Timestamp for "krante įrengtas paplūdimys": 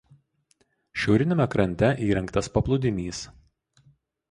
1.57-3.23